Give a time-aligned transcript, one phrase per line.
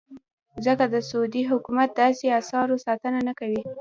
[0.65, 3.61] ځکه د سعودي حکومت داسې اثارو ساتنه نه کوي.